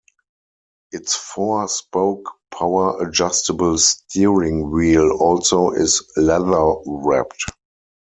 Its 0.91 1.13
four-spoke, 1.15 2.31
power-adjustable 2.49 3.77
steering 3.77 4.71
wheel 4.71 5.11
also 5.11 5.69
is 5.69 6.01
leather 6.17 6.73
wrapped. 6.87 7.43